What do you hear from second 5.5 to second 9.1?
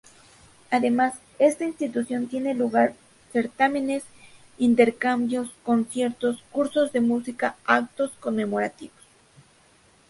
conciertos, cursos de música, actos conmemorativos...